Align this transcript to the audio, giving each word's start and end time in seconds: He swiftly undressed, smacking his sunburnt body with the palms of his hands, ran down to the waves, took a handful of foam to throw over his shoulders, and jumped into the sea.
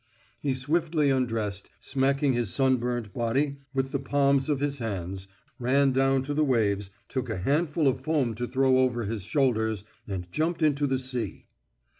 He 0.39 0.55
swiftly 0.55 1.11
undressed, 1.11 1.69
smacking 1.79 2.33
his 2.33 2.51
sunburnt 2.51 3.13
body 3.13 3.57
with 3.71 3.91
the 3.91 3.99
palms 3.99 4.49
of 4.49 4.59
his 4.59 4.79
hands, 4.79 5.27
ran 5.59 5.91
down 5.91 6.23
to 6.23 6.33
the 6.33 6.43
waves, 6.43 6.89
took 7.07 7.29
a 7.29 7.37
handful 7.37 7.87
of 7.87 8.01
foam 8.01 8.33
to 8.33 8.47
throw 8.47 8.79
over 8.79 9.03
his 9.05 9.21
shoulders, 9.21 9.83
and 10.07 10.31
jumped 10.31 10.63
into 10.63 10.87
the 10.87 10.97
sea. 10.97 11.45